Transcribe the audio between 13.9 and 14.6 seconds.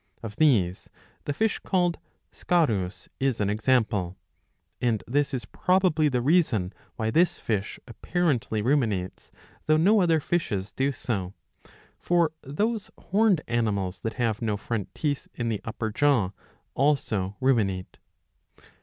that have no